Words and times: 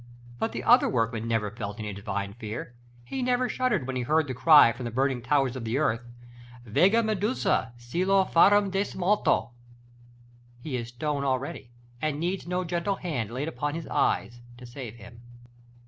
But 0.39 0.51
the 0.51 0.63
other 0.63 0.89
workman 0.89 1.27
never 1.27 1.51
felt 1.51 1.77
any 1.77 1.93
Divine 1.93 2.33
fear; 2.33 2.73
he 3.05 3.21
never 3.21 3.47
shuddered 3.47 3.85
when 3.85 3.95
he 3.95 4.01
heard 4.01 4.25
the 4.27 4.33
cry 4.33 4.71
from 4.71 4.85
the 4.85 4.89
burning 4.89 5.21
towers 5.21 5.55
of 5.55 5.63
the 5.63 5.77
earth, 5.77 6.01
"Venga 6.65 7.03
Medusa; 7.03 7.71
sì 7.77 8.03
lo 8.03 8.25
farem 8.25 8.71
di 8.71 8.81
smalto." 8.83 9.51
He 10.59 10.75
is 10.75 10.87
stone 10.87 11.23
already, 11.23 11.69
and 12.01 12.19
needs 12.19 12.47
no 12.47 12.63
gentle 12.63 12.95
hand 12.95 13.29
laid 13.29 13.47
upon 13.47 13.75
his 13.75 13.85
eyes 13.89 14.41
to 14.57 14.65
save 14.65 14.95
him. 14.95 15.21